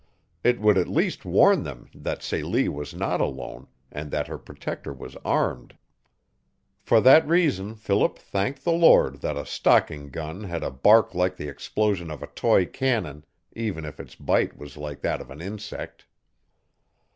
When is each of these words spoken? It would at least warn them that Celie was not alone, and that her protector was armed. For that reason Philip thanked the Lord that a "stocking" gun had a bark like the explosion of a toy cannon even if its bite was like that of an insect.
It 0.43 0.59
would 0.59 0.79
at 0.79 0.87
least 0.87 1.25
warn 1.25 1.61
them 1.61 1.91
that 1.93 2.23
Celie 2.23 2.67
was 2.67 2.95
not 2.95 3.21
alone, 3.21 3.67
and 3.91 4.09
that 4.09 4.25
her 4.25 4.39
protector 4.39 4.91
was 4.93 5.15
armed. 5.17 5.77
For 6.79 6.99
that 7.01 7.27
reason 7.27 7.75
Philip 7.75 8.17
thanked 8.17 8.63
the 8.63 8.71
Lord 8.71 9.21
that 9.21 9.37
a 9.37 9.45
"stocking" 9.45 10.09
gun 10.09 10.45
had 10.45 10.63
a 10.63 10.71
bark 10.71 11.13
like 11.13 11.37
the 11.37 11.47
explosion 11.47 12.09
of 12.09 12.23
a 12.23 12.33
toy 12.33 12.65
cannon 12.65 13.25
even 13.51 13.85
if 13.85 13.99
its 13.99 14.15
bite 14.15 14.57
was 14.57 14.75
like 14.75 15.01
that 15.01 15.21
of 15.21 15.29
an 15.29 15.39
insect. 15.39 16.07